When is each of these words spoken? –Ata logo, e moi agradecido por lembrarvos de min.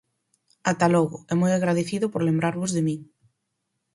–Ata 0.65 0.87
logo, 0.95 1.17
e 1.31 1.33
moi 1.41 1.51
agradecido 1.55 2.05
por 2.09 2.21
lembrarvos 2.27 2.71
de 2.75 2.81
min. 2.87 2.99